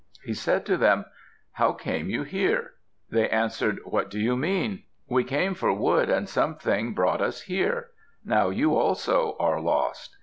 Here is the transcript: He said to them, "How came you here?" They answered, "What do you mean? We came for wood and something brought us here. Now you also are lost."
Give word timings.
He 0.23 0.33
said 0.33 0.65
to 0.65 0.77
them, 0.77 1.05
"How 1.51 1.73
came 1.73 2.09
you 2.09 2.23
here?" 2.23 2.71
They 3.11 3.29
answered, 3.29 3.77
"What 3.85 4.09
do 4.09 4.19
you 4.19 4.35
mean? 4.35 4.81
We 5.07 5.23
came 5.23 5.53
for 5.53 5.71
wood 5.73 6.09
and 6.09 6.27
something 6.27 6.95
brought 6.95 7.21
us 7.21 7.41
here. 7.43 7.91
Now 8.25 8.49
you 8.49 8.75
also 8.75 9.35
are 9.39 9.61
lost." 9.61 10.17